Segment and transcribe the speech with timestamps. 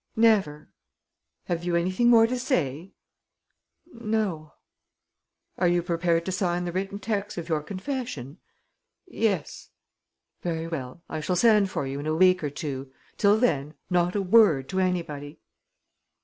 [0.15, 0.71] "Never."
[1.43, 2.93] "Have you anything more to say?"
[3.93, 4.53] "No."
[5.59, 8.39] "Are you prepared to sign the written text of your confession?"
[9.05, 9.69] "Yes."
[10.41, 11.03] "Very well.
[11.07, 12.91] I shall send for you in a week or two.
[13.17, 15.39] Till then, not a word to anybody."